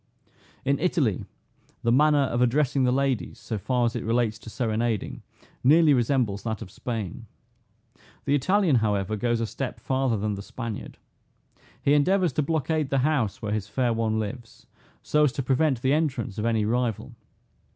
[0.65, 1.25] In Italy
[1.83, 5.21] the manner of addressing the ladies, so far as it relates to serenading,
[5.63, 7.27] nearly resembles that of Spain.
[8.25, 10.97] The Italian, however, goes a step farther than the Spaniard.
[11.83, 14.65] He endeavors to blockade the house where his fair one lives,
[15.03, 17.13] so as to prevent the entrance of any rival.